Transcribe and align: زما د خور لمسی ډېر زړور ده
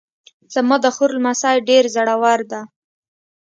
زما 0.53 0.75
د 0.83 0.85
خور 0.95 1.09
لمسی 1.17 1.55
ډېر 1.69 1.83
زړور 1.95 2.39
ده 2.51 2.61